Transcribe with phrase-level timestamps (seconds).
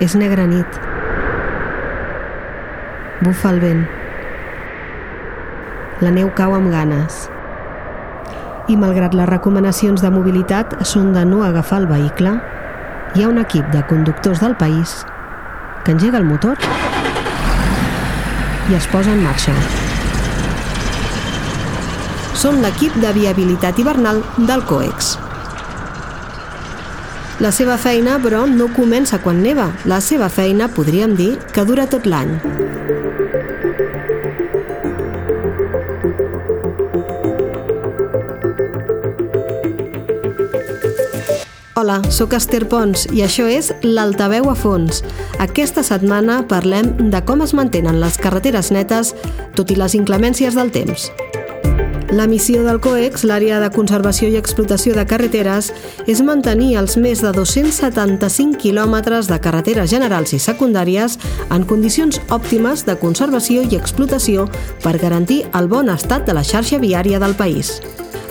[0.00, 0.76] És negra nit.
[3.20, 3.82] Bufa el vent.
[6.00, 7.26] La neu cau amb ganes.
[8.72, 12.32] I malgrat les recomanacions de mobilitat són de no agafar el vehicle,
[13.12, 15.02] hi ha un equip de conductors del país
[15.84, 16.56] que engega el motor
[18.70, 19.52] i es posa en marxa.
[22.40, 25.18] Són l'equip de viabilitat hivernal del COEX.
[27.40, 29.70] La seva feina, però, no comença quan neva.
[29.88, 32.34] La seva feina, podríem dir, que dura tot l'any.
[41.80, 45.00] Hola, sóc Esther Pons i això és l'Altaveu a fons.
[45.40, 49.14] Aquesta setmana parlem de com es mantenen les carreteres netes
[49.56, 51.08] tot i les inclemències del temps.
[52.10, 55.68] La missió del COEX, l'àrea de conservació i explotació de carreteres,
[56.10, 61.14] és mantenir els més de 275 quilòmetres de carreteres generals i secundàries
[61.54, 64.48] en condicions òptimes de conservació i explotació
[64.82, 67.76] per garantir el bon estat de la xarxa viària del país.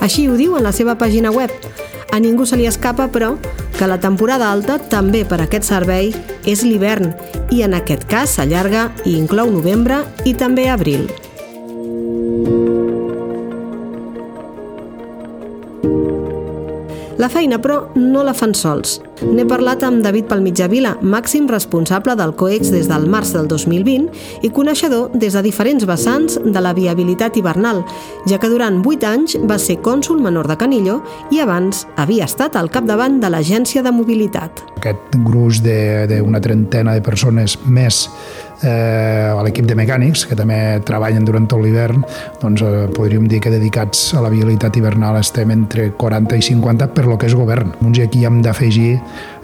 [0.04, 1.48] Així ho diu en la seva pàgina web,
[2.12, 3.38] a ningú se li escapa, però,
[3.78, 6.12] que la temporada alta també per aquest servei
[6.44, 7.14] és l'hivern
[7.48, 11.08] i en aquest cas s'allarga i inclou novembre i també abril.
[17.20, 18.94] La feina, però, no la fan sols.
[19.20, 24.48] N'he parlat amb David Palmitjavila, màxim responsable del COEX des del març del 2020 i
[24.56, 27.82] coneixedor des de diferents vessants de la viabilitat hivernal,
[28.24, 32.56] ja que durant 8 anys va ser cònsul menor de Canillo i abans havia estat
[32.56, 34.64] al capdavant de l'Agència de Mobilitat.
[34.80, 38.06] Aquest gruix d'una trentena de persones més
[38.62, 42.04] eh, a l'equip de mecànics, que també treballen durant tot l'hivern,
[42.42, 46.90] doncs eh, podríem dir que dedicats a la vialitat hivernal estem entre 40 i 50
[46.96, 47.74] per lo que és govern.
[47.80, 48.98] Doncs aquí hem d'afegir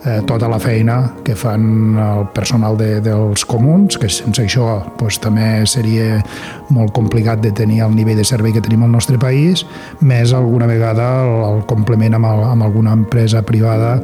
[0.07, 5.19] eh, tota la feina que fan el personal de, dels comuns, que sense això doncs,
[5.23, 6.23] també seria
[6.71, 9.67] molt complicat de tenir el nivell de servei que tenim al nostre país,
[10.01, 13.97] més alguna vegada el, el complement amb, el, amb alguna empresa privada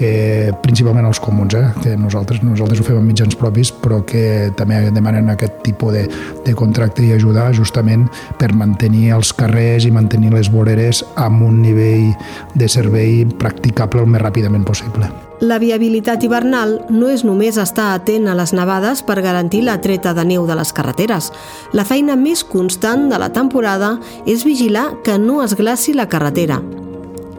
[0.00, 1.66] que principalment els comuns, eh?
[1.82, 6.06] que nosaltres, nosaltres ho fem amb mitjans propis, però que també demanen aquest tipus de,
[6.46, 8.08] de contracte i ajudar justament
[8.40, 12.14] per mantenir els carrers i mantenir les voreres amb un nivell
[12.56, 15.10] de servei practicable el més ràpidament possible.
[15.40, 20.12] La viabilitat hivernal no és només estar atent a les nevades per garantir la treta
[20.12, 21.30] de neu de les carreteres.
[21.72, 23.94] La feina més constant de la temporada
[24.28, 26.60] és vigilar que no es glaci la carretera.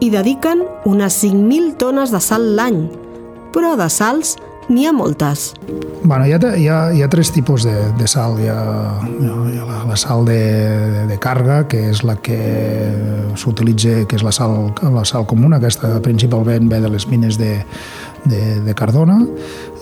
[0.02, 2.88] Hi dediquen unes 5.000 tones de sal l'any,
[3.54, 4.34] però de sals
[4.68, 5.52] n'hi ha moltes.
[6.02, 8.38] Bueno, hi, ha, hi, ha, hi ha tres tipus de, de sal.
[8.42, 8.60] Hi ha,
[9.12, 10.38] hi ha la, la sal de,
[11.08, 12.38] de, càrrega, que és la que
[13.38, 17.54] s'utilitza, que és la sal, la sal comuna, aquesta principalment ve de les mines de,
[18.24, 19.20] de, de Cardona,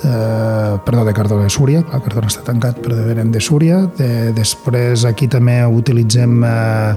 [0.05, 3.83] eh, perdó, de Cardona de Súria, la Cardona està tancat, però venen de Súria.
[3.99, 6.95] De, després aquí també utilitzem eh,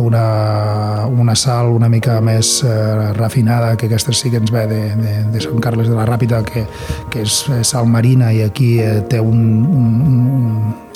[0.00, 4.82] una, una sal una mica més eh, refinada, que aquesta sí que ens ve de,
[5.00, 6.66] de, de Sant Carles de la Ràpita, que,
[7.10, 10.20] que és sal marina i aquí eh, té un, un, un,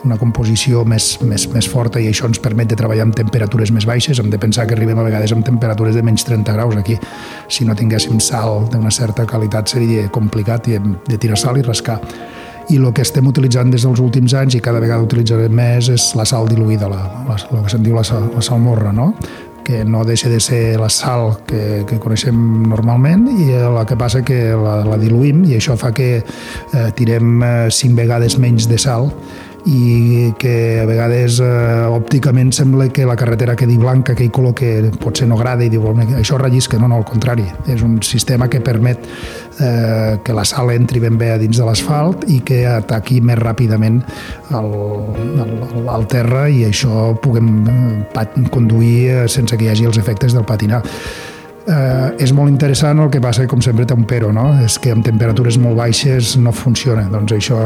[0.04, 3.86] una composició més, més, més forta i això ens permet de treballar amb temperatures més
[3.88, 4.20] baixes.
[4.20, 6.98] Hem de pensar que arribem a vegades amb temperatures de menys 30 graus aquí.
[7.48, 11.66] Si no tinguéssim sal d'una certa qualitat seria complicat i hem de tirar sal i
[11.66, 12.00] rascar
[12.72, 16.06] i el que estem utilitzant des dels últims anys i cada vegada utilitzarem més és
[16.16, 19.12] la sal diluïda, la, la, el que se'n diu la, sal, la salmorra, no?
[19.64, 22.36] que no deixa de ser la sal que, que coneixem
[22.68, 27.40] normalment i el que passa que la, la diluïm i això fa que eh, tirem
[27.40, 29.08] eh, cinc vegades menys de sal
[29.64, 31.46] i que a vegades eh,
[31.88, 35.86] òpticament sembla que la carretera quedi blanca, aquell color que potser no agrada i diu
[36.18, 37.46] això rellisca, no, no, al contrari.
[37.72, 39.06] És un sistema que permet
[39.58, 43.40] eh, que la sal entri ben bé a dins de l'asfalt i que ataqui més
[43.40, 44.02] ràpidament
[44.52, 44.72] el,
[45.46, 45.54] el,
[45.84, 50.82] el terra i això puguem eh, conduir sense que hi hagi els efectes del patinar.
[51.64, 54.50] Eh, és molt interessant, el que passa com sempre té un pero, no?
[54.60, 57.62] és que amb temperatures molt baixes no funciona, doncs això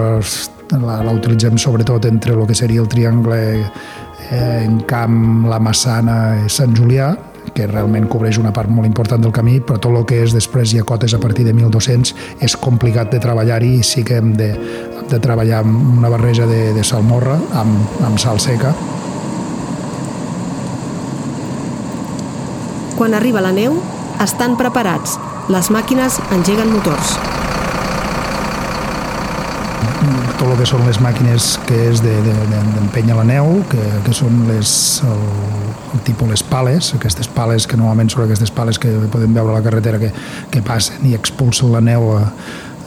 [0.76, 6.18] la, la utilitzem sobretot entre el que seria el triangle eh, en Camp, la Massana
[6.44, 7.14] i Sant Julià,
[7.54, 10.72] que realment cobreix una part molt important del camí, però tot el que és després
[10.72, 12.12] hi ha cotes a partir de 1.200
[12.44, 16.46] és complicat de treballar-hi i sí que hem de, hem de treballar amb una barreja
[16.46, 18.74] de, de salmorra amb, amb sal seca
[22.98, 23.76] Quan arriba la neu,
[24.18, 25.12] estan preparats.
[25.54, 27.14] Les màquines engeguen motors.
[30.38, 34.12] Tot el que són les màquines que és d'empènyer de, de, la neu, que, que
[34.14, 34.70] són les,
[35.02, 35.24] el,
[35.96, 39.58] el tipus les pales, aquestes pales que normalment són aquestes pales que podem veure a
[39.58, 40.12] la carretera que,
[40.54, 42.22] que passen i expulsen la neu a,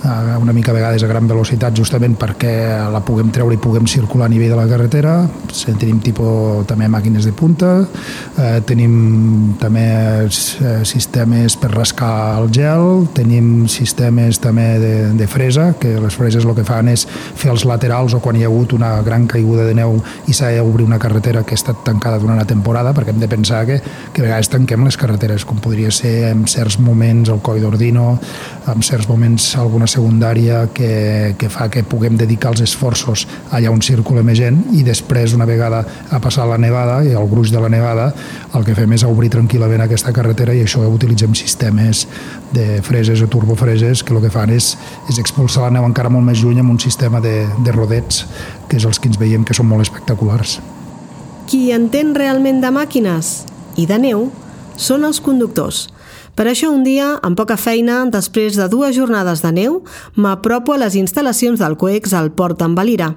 [0.04, 2.54] una mica a vegades a gran velocitat justament perquè
[2.90, 5.14] la puguem treure i puguem circular a nivell de la carretera.
[5.80, 7.86] Tenim tipus també màquines de punta,
[8.38, 9.86] eh, tenim també
[10.26, 16.46] eh, sistemes per rascar el gel, tenim sistemes també de, de fresa, que les freses
[16.46, 19.68] el que fan és fer els laterals o quan hi ha hagut una gran caiguda
[19.70, 23.14] de neu i s'ha d'obrir una carretera que ha estat tancada durant la temporada, perquè
[23.14, 23.82] hem de pensar que,
[24.14, 28.16] que a vegades tanquem les carreteres, com podria ser en certs moments el Coi d'Ordino,
[28.72, 33.82] en certs moments alguna secundària que, que fa que puguem dedicar els esforços allà on
[33.86, 37.62] circula més gent i després, una vegada ha passat la nevada i el gruix de
[37.62, 38.10] la nevada,
[38.56, 42.06] el que fem és obrir tranquil·lament aquesta carretera i això utilitzem sistemes
[42.56, 44.74] de freses o turbofreses que el que fan és,
[45.12, 48.26] és expulsar la neu encara molt més lluny amb un sistema de, de rodets
[48.68, 50.60] que és els que ens veiem que són molt espectaculars.
[51.52, 53.42] Qui entén realment de màquines
[53.80, 54.30] i de neu
[54.82, 55.86] són els conductors–
[56.36, 59.82] per això un dia, amb poca feina, després de dues jornades de neu,
[60.16, 63.12] m'apropo a les instal·lacions del COEX al port d'en Valira.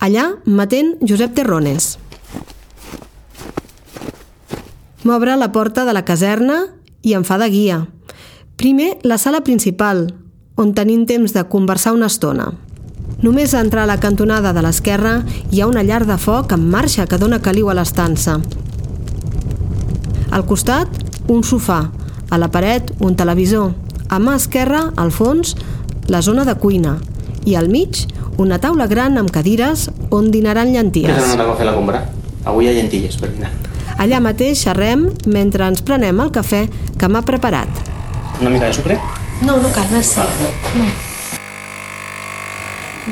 [0.00, 1.96] Allà m'atén Josep Terrones.
[5.04, 6.64] M'obre la porta de la caserna
[7.02, 7.82] i em fa de guia.
[8.56, 10.08] Primer, la sala principal,
[10.56, 12.54] on tenim temps de conversar una estona.
[13.22, 15.20] Només a entrar a la cantonada de l'esquerra
[15.52, 18.40] hi ha una llar de foc en marxa que dona caliu a l'estança.
[20.30, 20.88] Al costat,
[21.28, 21.84] un sofà,
[22.30, 23.72] a la paret, un televisor.
[24.10, 25.54] A mà esquerra, al fons,
[26.10, 26.96] la zona de cuina.
[27.46, 28.06] I al mig,
[28.38, 31.10] una taula gran amb cadires on dinaran llenties.
[31.10, 32.02] Què s'ha anat a fer la compra?
[32.46, 33.50] Avui hi ha llentilles per dinar.
[34.02, 36.66] Allà mateix xerrem mentre ens prenem el cafè
[36.98, 37.82] que m'ha preparat.
[38.40, 38.98] Una mica de sucre?
[39.42, 40.20] No, no cal, merci.
[40.80, 40.88] No.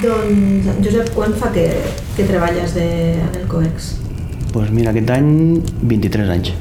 [0.02, 1.68] Doncs, Josep, quan fa que,
[2.16, 3.94] que treballes de, en el COEX?
[4.02, 6.52] Doncs pues mira, aquest any 23 anys.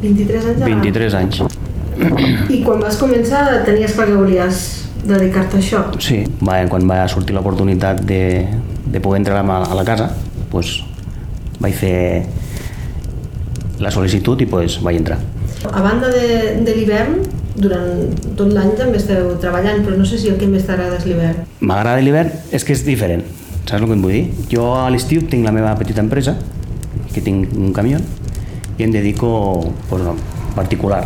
[0.00, 0.64] 23 anys?
[0.64, 1.42] 23 anys.
[2.48, 4.60] I quan vas començar tenies clar que volies
[5.04, 5.82] dedicar-te a això?
[6.00, 8.22] Sí, va, quan va sortir l'oportunitat de,
[8.86, 10.10] de poder entrar a la casa,
[10.52, 10.78] pues,
[11.60, 11.96] vaig fer
[13.80, 15.18] la sol·licitud i pues, vaig entrar.
[15.70, 17.20] A banda de, de l'hivern,
[17.60, 21.06] durant tot l'any també esteu treballant, però no sé si el que més t'agrada és
[21.08, 21.44] l'hivern.
[21.60, 23.24] M'agrada l'hivern, és que és diferent.
[23.66, 24.24] Saps el que et vull dir?
[24.52, 26.36] Jo a l'estiu tinc la meva petita empresa,
[27.12, 28.00] que tinc un camió,
[28.84, 30.02] em dedico pues,
[30.54, 31.04] particular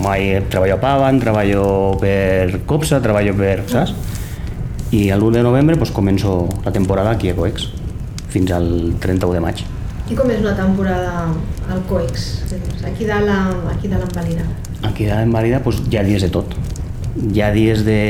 [0.00, 3.94] mai treballo a Pavan, treballo per Copsa, treballo per, saps?
[4.90, 7.68] I l'1 de novembre pues, començo la temporada aquí a Coex,
[8.30, 9.62] fins al 31 de maig.
[10.10, 11.28] I com és una temporada
[11.70, 12.42] al Coex?
[12.86, 13.30] Aquí dalt,
[13.70, 14.48] aquí dalt en Valira?
[14.82, 16.56] Aquí dalt en Valira pues, hi ha dies de tot.
[17.20, 18.00] Hi ha dies de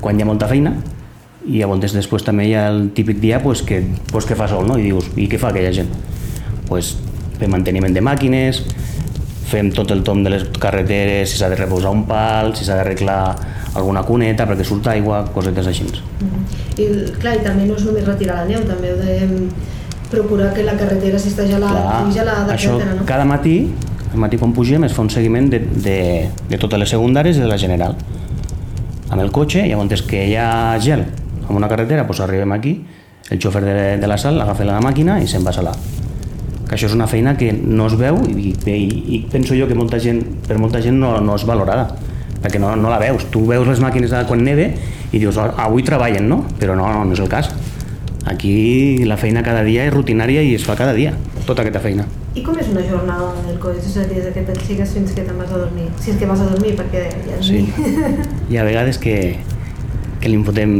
[0.00, 0.76] quan hi ha molta feina
[1.46, 3.82] i llavors després també hi ha el típic dia pues, que,
[4.12, 4.78] pues, que fa sol, no?
[4.78, 5.90] I dius, i què fa aquella gent?
[6.68, 6.94] Pues,
[7.40, 8.62] fer manteniment de màquines,
[9.50, 12.78] fem tot el tom de les carreteres, si s'ha de reposar un pal, si s'ha
[12.78, 13.20] d'arreglar
[13.74, 15.84] alguna cuneta perquè surt aigua, cosetes així.
[15.84, 16.42] Mm -hmm.
[16.82, 16.86] I
[17.20, 19.48] clar, i també no és només retirar la neu, també heu de
[20.10, 23.06] procurar que la carretera si està gelada, clar, gelada, això, etcètera, no?
[23.06, 23.70] cada matí,
[24.12, 27.40] el matí quan pugem es fa un seguiment de, de, de totes les secundàries i
[27.40, 27.94] de la general.
[29.10, 31.04] Amb el cotxe, llavors que hi ha gel
[31.48, 32.84] en una carretera, doncs arribem aquí,
[33.30, 35.99] el xofer de, de la sal agafa la màquina i se'n va a salar
[36.70, 38.82] que això és una feina que no es veu i, i,
[39.16, 41.88] i penso jo que molta gent, per molta gent no, no és valorada
[42.40, 44.70] perquè no, no la veus, tu veus les màquines de quan neve
[45.10, 46.44] i dius, oh, avui treballen, no?
[46.60, 47.50] Però no, no, no és el cas.
[48.30, 51.12] Aquí la feina cada dia és rutinària i es fa cada dia,
[51.48, 52.06] tota aquesta feina.
[52.38, 53.82] I com és una jornada del codi?
[53.82, 55.88] És a dir, des que t'aixeques fins que te'n vas a dormir?
[56.00, 57.64] Si és que vas a dormir, perquè ja sí.
[58.50, 59.16] Hi ha vegades que,
[60.22, 60.76] que li fotem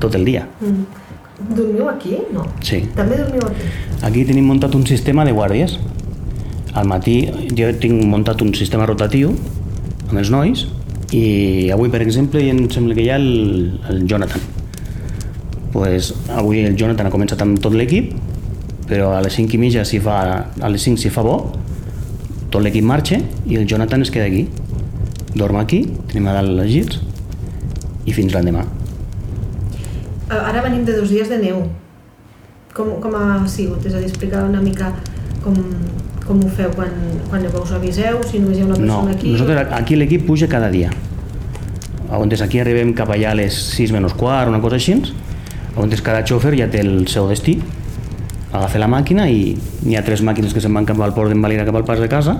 [0.00, 0.46] tot el dia.
[0.62, 1.05] Mm.
[1.36, 2.16] Dormiu aquí?
[2.32, 2.46] No.
[2.64, 2.80] Sí.
[2.96, 3.68] També dormiu aquí?
[4.08, 5.76] Aquí tenim muntat un sistema de guàrdies.
[6.76, 7.18] Al matí
[7.56, 9.34] jo tinc muntat un sistema rotatiu
[10.08, 10.66] amb els nois
[11.14, 14.42] i avui, per exemple, em sembla que hi ha el, el Jonathan.
[15.72, 18.14] Pues, avui el Jonathan ha començat amb tot l'equip,
[18.88, 20.18] però a les 5 i mitja si fa,
[20.56, 21.36] a les 5 si fa bo,
[22.50, 24.46] tot l'equip marxa i el Jonathan es queda aquí.
[25.36, 27.00] Dorm aquí, tenim a dalt les gits
[28.06, 28.64] i fins l'endemà.
[30.30, 31.62] Eh, ara venim de dos dies de neu.
[32.74, 33.84] Com, com ha sigut?
[33.86, 34.90] És a dir, explicar una mica
[35.44, 35.54] com,
[36.26, 36.92] com ho feu quan,
[37.30, 39.32] quan us aviseu, si només hi ha una persona no, aquí?
[39.32, 40.90] nosaltres aquí l'equip puja cada dia.
[42.16, 44.98] On aquí arribem cap allà a les 6 menys quart, una cosa així,
[45.76, 47.56] on cada xòfer ja té el seu destí,
[48.52, 51.66] agafa la màquina i hi ha tres màquines que se'n van cap al port d'Envalira
[51.66, 52.38] cap al pas de casa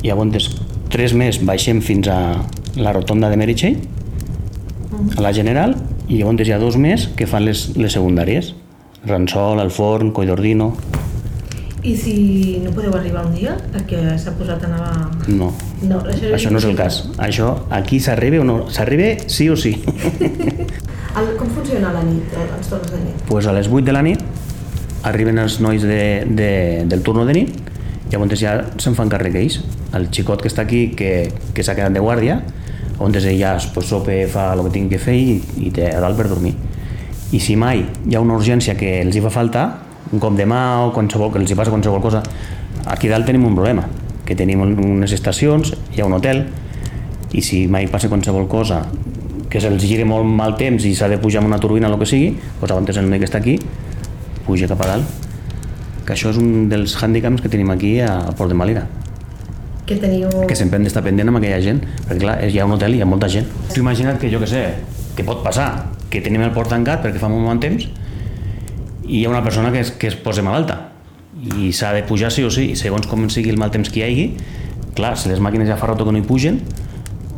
[0.00, 0.48] i llavors
[0.90, 2.18] tres més baixem fins a
[2.80, 3.76] la rotonda de Meritxell,
[5.16, 5.74] a la General,
[6.10, 8.52] i llavors hi ha dos més que fan les, les secundàries.
[9.06, 10.74] Ransol, el Forn, Collordino...
[11.80, 12.12] I si
[12.60, 14.90] no podeu arribar un dia, perquè s'ha posat a nevar...
[15.32, 15.46] No,
[15.80, 16.98] No, això, això no és el cas.
[17.24, 18.56] Això, aquí s'arriba o no?
[18.68, 19.72] S'arriba sí o sí.
[21.16, 23.24] El, com funciona la nit, eh, els torns de nit?
[23.26, 24.20] pues a les 8 de la nit
[25.08, 26.50] arriben els nois de, de,
[26.86, 27.56] del turno de nit
[28.12, 29.56] llavors ja se'n fan càrrec ells
[29.98, 32.36] el xicot que està aquí que, que s'ha quedat de guàrdia
[33.00, 36.00] on ell ja pues, sopa, fa el que tingui que fer i, i té a
[36.00, 36.54] dalt per dormir.
[37.32, 39.68] I si mai hi ha una urgència que els hi fa falta
[40.12, 42.22] un cop de mà o qualsevol, que els hi passa qualsevol cosa
[42.90, 43.86] aquí dalt tenim un problema
[44.26, 46.44] que tenim unes estacions, hi ha un hotel
[47.32, 48.82] i si mai passa qualsevol cosa
[49.50, 51.98] que se'ls giri molt mal temps i s'ha de pujar amb una turbina o el
[51.98, 53.58] que sigui, doncs abans el noi que està aquí
[54.46, 55.26] puja cap a dalt
[56.06, 58.86] que això és un dels hàndicaps que tenim aquí a Port de Malira
[59.90, 60.30] Que teniu...
[60.46, 63.00] que sempre hem d'estar pendent amb aquella gent perquè clar, hi ha un hotel i
[63.00, 63.48] hi ha molta gent.
[63.72, 64.62] Tu imagina't que jo que sé,
[65.18, 67.88] que pot passar que tenim el port tancat perquè fa molt mal temps
[69.06, 70.78] i hi ha una persona que es, que es posa malalta
[71.58, 74.02] i s'ha de pujar sí o sí i segons com sigui el mal temps que
[74.02, 74.26] hi hagi
[74.94, 76.60] clar, si les màquines ja fa rato que no hi pugen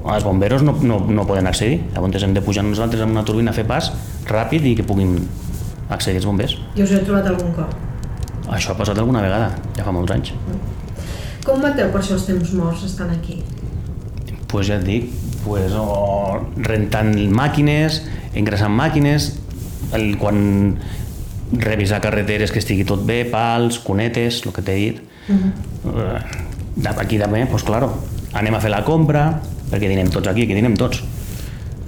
[0.03, 1.79] els bomberos no, no, no poden accedir.
[1.95, 3.93] Llavors hem de pujar nosaltres amb una turbina a fer pas
[4.29, 5.15] ràpid i que puguin
[5.89, 6.59] accedir els bombers.
[6.75, 7.73] I us heu trobat algun cop?
[8.53, 10.33] això ha passat alguna vegada, ja fa molts anys
[11.45, 13.43] Com mateu per això els temps morts estan aquí?
[14.53, 15.07] pues ja et dic,
[15.47, 18.03] pues, o rentant màquines,
[18.37, 19.31] ingressant màquines,
[19.97, 20.77] el, quan
[21.57, 25.01] revisar carreteres que estigui tot bé, pals, cunetes, el que t'he dit.
[25.29, 25.39] Uh
[25.97, 27.01] -huh.
[27.01, 27.95] Aquí també, pues claro,
[28.35, 31.03] anem a fer la compra, perquè dinem tots aquí, aquí dinem tots.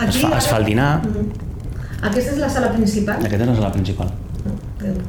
[0.08, 1.44] Es fa, es fa el dinar, Uh -huh.
[2.08, 3.16] Aquesta és la sala principal?
[3.16, 4.08] aquesta és la sala principal.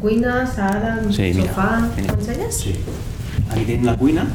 [0.02, 1.90] Cuina, sala, Sí, sofà...
[1.96, 2.14] mira.
[2.14, 2.56] M'ensenyes?
[2.56, 2.76] Sí.
[3.56, 4.28] Aquí tenim la cuina,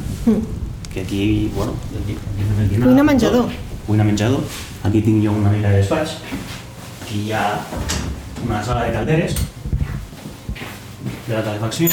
[0.91, 3.45] que aquí, bueno, aquí, aquí el dinar, Cuina menjador.
[3.45, 3.51] tot.
[3.85, 4.41] Cuina menjador.
[4.83, 6.15] Aquí tinc jo una mica de despatx.
[7.03, 7.59] Aquí hi ha
[8.43, 9.35] una sala de calderes
[11.27, 11.87] de la calefacció,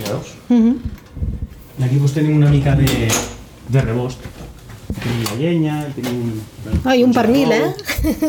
[0.00, 0.32] ja veus?
[0.48, 0.76] -huh.
[1.78, 3.08] I aquí doncs tenim una mica de,
[3.68, 4.18] de rebost.
[5.02, 6.40] Tenim la llenya, tenim...
[6.84, 7.74] Ai, un pernil, eh?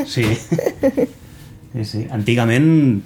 [0.06, 0.26] Sí.
[1.74, 2.08] sí, sí.
[2.12, 3.02] Antigament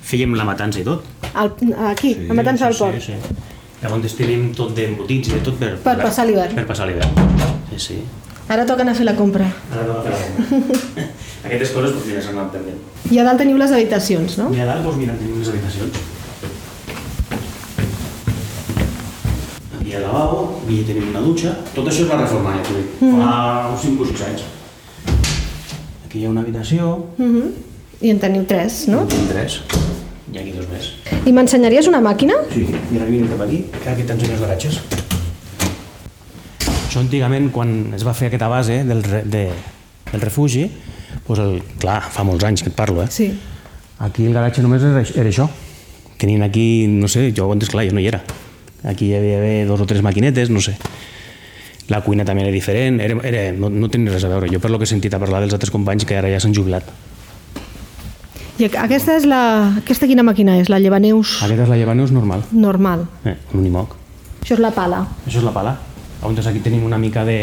[0.00, 1.02] fèiem la matança i tot.
[1.34, 1.50] Al,
[1.90, 3.00] aquí, sí, a Matança del Port.
[3.00, 3.49] Sí, sí.
[3.80, 5.70] Llavors tenim tot d'embotits i de tot per...
[5.84, 6.54] Per passar l'hivern.
[6.58, 7.10] Per passar l'hivern.
[7.72, 7.96] Sí, sí.
[8.50, 9.46] Ara toca anar a fer la compra.
[9.72, 11.04] Ara toca fer la compra.
[11.48, 12.80] Aquestes coses, doncs mira, s'han anat perdent.
[13.10, 14.50] I a dalt teniu les habitacions, no?
[14.52, 16.00] I a dalt, doncs mira, tenim les habitacions.
[19.80, 21.54] Aquí el lavabo, aquí tenim una dutxa.
[21.74, 23.00] Tot això es va reformar, ja t'ho dic.
[23.00, 23.32] Fa
[23.72, 24.44] uns 5 o 6 anys.
[26.04, 27.50] Aquí hi ha una habitació, Uh -huh.
[28.00, 29.00] I en teniu tres, no?
[29.02, 29.60] en tenim tres,
[30.32, 30.90] i aquí dos més.
[31.26, 32.36] I m'ensenyaries una màquina?
[32.52, 34.80] Sí, mira, vine cap aquí, que aquí t'ensenyo els garatges.
[36.90, 39.44] Això antigament, quan es va fer aquesta base del, re, de,
[40.10, 40.64] del refugi,
[41.26, 43.10] doncs el, clar, fa molts anys que et parlo, eh?
[43.14, 43.30] Sí.
[44.02, 45.46] Aquí el garatge només era, era això.
[46.20, 48.22] Tenien aquí, no sé, jo antes, clar, jo no hi era.
[48.90, 50.76] Aquí hi havia dos o tres maquinetes, no sé.
[51.90, 54.50] La cuina també era diferent, era, era, no, no tenia res a veure.
[54.52, 56.54] Jo per lo que he sentit a parlar dels altres companys que ara ja s'han
[56.54, 56.86] jubilat.
[58.60, 59.40] I aquesta és la...
[59.80, 60.68] Aquesta quina màquina és?
[60.68, 63.06] La llevaneus Aquesta és la llevaneus normal, normal.
[63.24, 63.94] eh, un unimoc.
[64.42, 65.06] Això és la pala.
[65.24, 65.78] Això és la pala.
[66.20, 67.38] Llavors aquí tenim una mica de,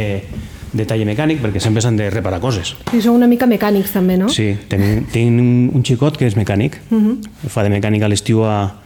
[0.77, 2.75] de taller mecànic perquè sempre s'han de reparar coses.
[2.93, 4.29] I sou una mica mecànics també, no?
[4.29, 6.77] Sí, tenim, tenim un, un xicot que és mecànic.
[6.91, 7.49] Uh -huh.
[7.49, 8.77] Fa de mecànic a l'estiu a,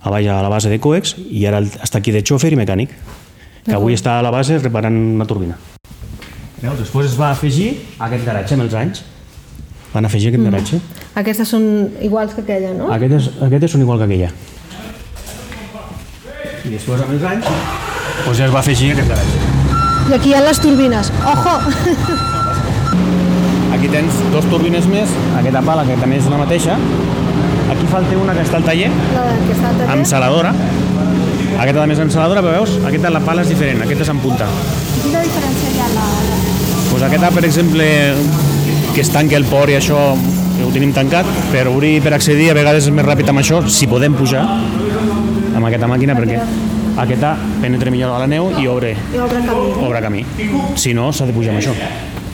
[0.00, 2.90] a, baix a la base de Coex i ara està aquí de xòfer i mecànic.
[3.64, 5.56] Que avui està a la base reparant una turbina.
[6.60, 9.04] Veus, després es va afegir aquest garatge amb els anys.
[9.94, 10.80] Van afegir aquest garatge.
[11.18, 11.64] Aquestes són
[12.04, 12.90] iguals que aquella, no?
[12.92, 14.30] Aquestes, aquestes són igual que aquella.
[16.68, 17.46] I després amb els anys
[18.26, 19.38] doncs ja es va afegir aquest garatge.
[20.10, 21.10] I aquí hi ha les turbines.
[21.32, 21.54] Ojo!
[23.78, 26.76] Aquí tens dos turbines més, aquesta pala que també és la mateixa.
[27.72, 29.90] Aquí falta una que està al taller, La que està al taller.
[29.94, 30.52] amb saladora.
[31.58, 32.76] Aquesta també és amb saladora, però veus?
[32.88, 34.46] Aquesta la pala és diferent, aquesta és amb punta.
[35.02, 36.06] Quina diferència hi ha la...
[36.90, 37.86] Pues aquesta, per exemple,
[38.98, 42.56] que es tanca el port i això ho tenim tancat, per obrir per accedir a
[42.58, 46.40] vegades és més ràpid amb això, si podem pujar amb aquesta màquina, perquè
[47.04, 49.72] aquesta penetra millor a la neu i obre, I obre camí.
[49.86, 50.26] obre camí.
[50.74, 51.78] Si no, s'ha de pujar amb això.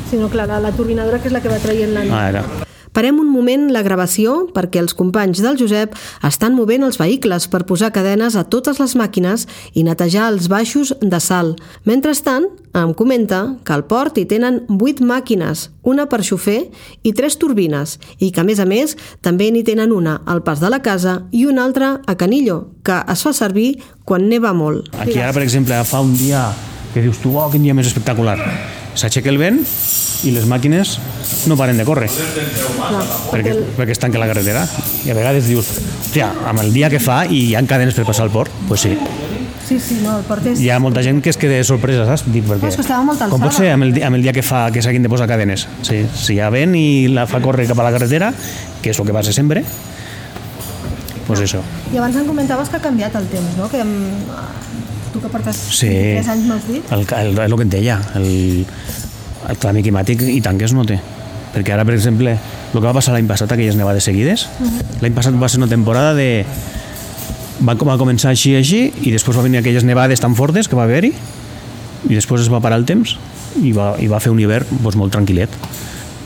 [0.09, 2.16] Si no, clar, la, la turbinadora que és la que va traient la nit.
[2.16, 2.63] Ah, era.
[2.94, 7.64] Parem un moment la gravació perquè els companys del Josep estan movent els vehicles per
[7.66, 11.56] posar cadenes a totes les màquines i netejar els baixos de sal.
[11.90, 12.46] Mentrestant,
[12.78, 16.68] em comenta que al port hi tenen 8 màquines, una per xofer
[17.02, 18.94] i 3 turbines, i que a més a més
[19.26, 23.00] també n'hi tenen una al pas de la casa i una altra a Canillo, que
[23.10, 24.94] es fa servir quan neva molt.
[25.02, 26.46] Aquí ara, per exemple, fa un dia
[26.94, 28.38] que dius tu, oh, quin dia més espectacular.
[28.94, 29.58] S'aixeca el vent
[30.24, 30.94] i les màquines
[31.50, 32.06] no paren de córrer
[33.32, 34.62] perquè, perquè es tanca la carretera.
[35.04, 35.68] I a vegades dius,
[36.04, 38.68] hòstia, amb el dia que fa i hi ha cadenes per passar al port, doncs
[38.70, 38.94] pues sí.
[39.64, 40.60] Sí, sí, no, el port és...
[40.60, 42.26] Hi ha molta gent que es queda sorpresa, saps?
[42.28, 43.62] Dic, perquè, No, és que estava molt com pot alçada.
[43.64, 45.64] ser amb el, amb el dia que fa que s'hagin de posar cadenes?
[45.82, 48.28] Sí, si hi ha vent i la fa córrer cap a la carretera,
[48.84, 49.64] que és el que passa sempre,
[51.26, 51.62] pues això.
[51.94, 53.70] I abans em comentaves que ha canviat el temps, no?
[53.72, 54.84] Que mm,
[55.14, 55.90] tu que portes Sí.
[56.18, 56.92] 3 anys m'has dit.
[56.92, 58.66] El, el, és el que et deia, el,
[59.49, 60.99] el canvi climàtic i tant que es nota.
[61.54, 64.49] Perquè ara, per exemple, el que va passar l'any passat, aquelles nevades seguides,
[65.00, 66.44] l'any passat va ser una temporada de...
[67.62, 70.88] Va, va començar així, així, i després va venir aquelles nevades tan fortes que va
[70.88, 71.12] haver-hi,
[72.11, 73.14] i després es va parar el temps
[73.62, 75.54] i va, i va fer un hivern doncs, molt tranquil·let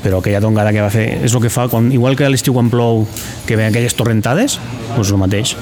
[0.02, 2.54] però aquella tongada que va fer és el que fa, quan, igual que a l'estiu
[2.54, 3.04] quan plou
[3.46, 4.58] que ve aquelles torrentades,
[4.94, 5.56] doncs el mateix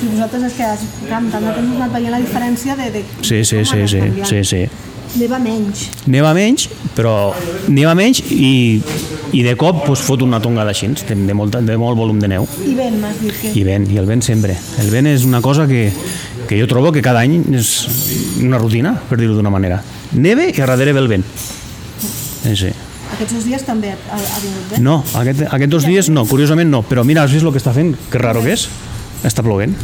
[0.00, 3.02] I vosaltres és que has, clar, tant de temps anat veient la diferència de, de
[3.20, 4.62] sí, sí, sí, sí, sí, sí.
[5.18, 5.88] Neva menys.
[6.06, 7.32] neva menys, però
[7.66, 8.80] neva menys i,
[9.34, 12.30] i de cop pues, fot una tongada així, de, de, molt, de molt volum de
[12.30, 12.46] neu.
[12.62, 13.50] I vent, m'has dit que...
[13.58, 14.54] I vent, i el vent sempre.
[14.78, 15.88] El vent és una cosa que,
[16.46, 17.72] que jo trobo que cada any és
[18.44, 19.80] una rutina, per dir-ho d'una manera.
[20.14, 21.26] Neve i a darrere ve el vent.
[22.44, 22.70] Sí, sí.
[23.16, 24.86] Aquests dos dies també ha, ha vingut vent.
[24.86, 27.74] No, aquest, aquests dos dies no, curiosament no, però mira, has vist el que està
[27.74, 27.96] fent?
[28.12, 28.68] Que raro que és?
[29.26, 29.74] Està plovent.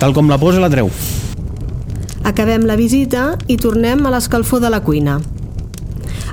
[0.00, 0.90] Tal com la posa, la treu.
[2.24, 5.20] Acabem la visita i tornem a l'escalfor de la cuina.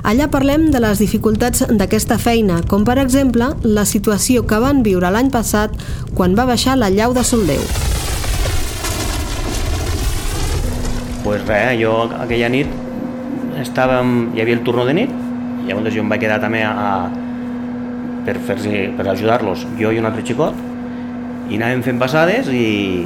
[0.02, 5.12] Allà parlem de les dificultats d'aquesta feina, com per exemple la situació que van viure
[5.12, 5.76] l'any passat
[6.16, 7.62] quan va baixar la llau de Soldeu.
[11.30, 12.70] pues res, jo aquella nit
[13.60, 15.10] estàvem, hi havia el turno de nit,
[15.62, 20.00] i llavors jo em vaig quedar també a, a per, fer per ajudar-los, jo i
[20.00, 20.56] un altre xicot,
[21.50, 23.02] i anàvem fent passades i,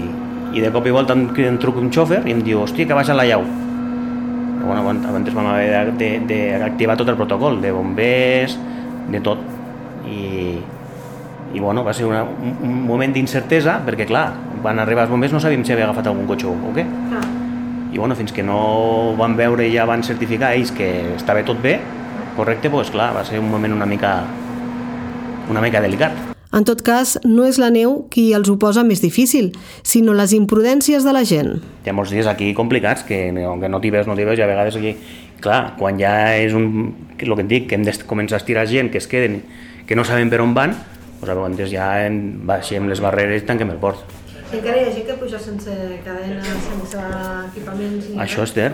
[0.52, 2.96] i de cop i volta em, em truca un xòfer i em diu, hòstia, que
[2.96, 3.44] baixa la llau.
[4.64, 5.96] Però bueno, abans vam haver
[6.28, 8.56] d'activar tot el protocol, de bombers,
[9.12, 9.40] de tot.
[10.08, 10.56] I,
[11.54, 14.26] i bueno, va ser una, un, moment d'incertesa, perquè clar,
[14.64, 16.86] van arribar els bombers, no sabíem si havia agafat algun cotxe o què.
[17.94, 21.60] I bueno, fins que no van veure i ja van certificar ells que estava tot
[21.62, 21.78] bé,
[22.36, 24.20] correcte, doncs clar, va ser un moment una mica,
[25.52, 26.33] una mica delicat.
[26.54, 29.48] En tot cas, no és la neu qui els ho posa més difícil,
[29.82, 31.56] sinó les imprudències de la gent.
[31.82, 34.44] Hi ha molts dies aquí complicats que, que no t'hi veus, no t'hi veus, i
[34.44, 34.92] a vegades aquí,
[35.42, 38.42] clar, quan ja és un, que el que et dic, que hem de començar a
[38.44, 39.40] estirar gent, que es queden,
[39.88, 40.76] que no saben per on van,
[41.18, 44.06] doncs a vegades ja en, baixem les barreres i tanquem el port.
[44.52, 45.74] I encara hi ha gent que puja sense
[46.06, 47.02] cadenes, sense
[47.50, 48.12] equipaments...
[48.14, 48.20] I...
[48.28, 48.70] Això, Esther,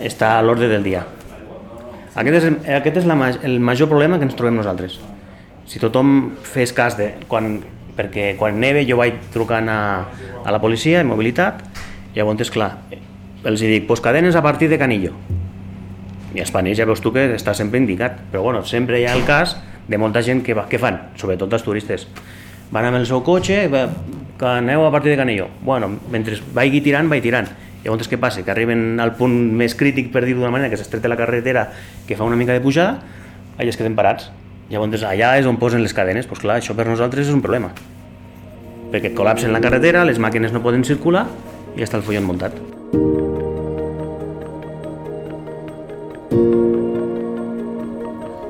[0.00, 1.04] està a l'ordre del dia.
[2.16, 2.50] Aquest és,
[2.80, 4.96] aquest és la, el major problema que ens trobem nosaltres.
[5.68, 7.10] Si tothom fes cas de...
[7.28, 7.58] Quan,
[7.98, 9.80] perquè quan neve jo vaig trucant a,
[10.40, 11.60] a la policia, en mobilitat,
[12.14, 12.70] llavors, és clar,
[13.44, 15.12] els dic, pues cadenes a partir de Canillo.
[16.34, 18.16] I a Espanya ja veus tu que està sempre indicat.
[18.32, 21.52] Però bueno, sempre hi ha el cas de molta gent que, va, que fan, sobretot
[21.52, 22.08] els turistes.
[22.72, 23.86] Van amb el seu cotxe, va,
[24.40, 25.48] que aneu a partir de Canillo.
[25.64, 27.48] Bueno, mentre vagi tirant, vaig tirant.
[27.84, 28.40] Llavors què passa?
[28.44, 31.68] Que arriben al punt més crític, per dir-ho d'una manera, que s'estreta la carretera,
[32.08, 32.98] que fa una mica de pujada,
[33.58, 34.32] allà es queden parats.
[34.68, 36.26] Llavors allà és on posen les cadenes.
[36.28, 37.70] Doncs clar, això per nosaltres és un problema.
[38.92, 41.26] Perquè col·lapsen la carretera, les màquines no poden circular
[41.76, 42.56] i està el follon muntat.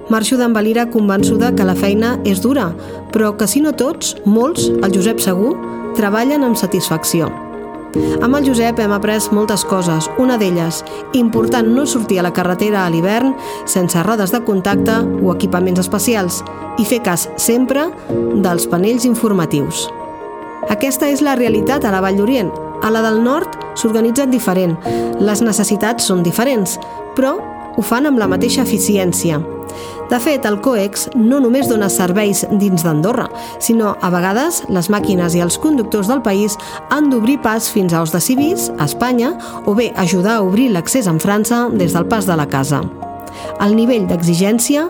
[0.08, 2.70] Marxo d'en Valira convençuda que la feina és dura,
[3.12, 5.52] però que si no tots, molts, el Josep segur,
[5.98, 7.28] treballen amb satisfacció.
[8.22, 10.82] Amb el Josep hem après moltes coses, una d'elles,
[11.16, 13.34] important no sortir a la carretera a l'hivern
[13.66, 16.42] sense rodes de contacte o equipaments especials
[16.78, 19.86] i fer cas sempre dels panells informatius.
[20.68, 22.52] Aquesta és la realitat a la Vall d'Orient.
[22.84, 24.76] A la del nord s'organitzen diferent,
[25.18, 26.76] les necessitats són diferents,
[27.16, 27.38] però
[27.74, 29.40] ho fan amb la mateixa eficiència.
[30.08, 33.26] De fet, el COEX no només dona serveis dins d'Andorra,
[33.60, 36.56] sinó a vegades les màquines i els conductors del país
[36.88, 39.34] han d'obrir pas fins a de Cibís, a Espanya,
[39.66, 42.80] o bé ajudar a obrir l'accés en França des del pas de la casa.
[43.60, 44.86] El nivell d'exigència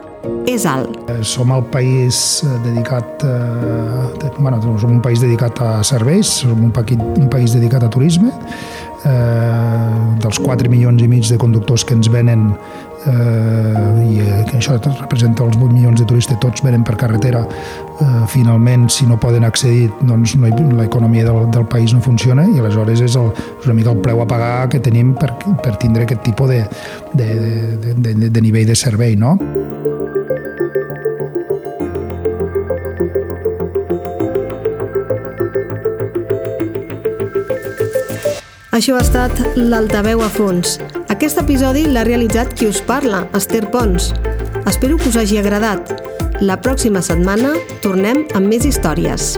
[0.46, 0.94] és alt.
[1.10, 6.62] Eh, Som el país eh, dedicat, eh, bueno, som un país dedicat a serveis, som
[6.62, 8.30] un, paquit, un país dedicat a turisme.
[9.04, 12.50] Eh, dels 4 milions i mig de conductors que ens venen
[13.08, 17.44] eh, i eh, que això representa els 8 milions de turistes, tots venen per carretera.
[17.98, 22.58] Eh, finalment, si no poden accedir, doncs no, l'economia del, del país no funciona i
[22.60, 26.06] aleshores és, el, és una mica el preu a pagar que tenim per, per tindre
[26.06, 26.62] aquest tipus de,
[27.14, 29.36] de, de, de, de, de nivell de servei, no?
[38.78, 40.76] Això ha estat l'Altaveu a fons.
[41.18, 44.12] Aquest episodi l'ha realitzat qui us parla, Esther Pons.
[44.70, 45.90] Espero que us hagi agradat.
[46.46, 49.32] La pròxima setmana tornem amb més històries.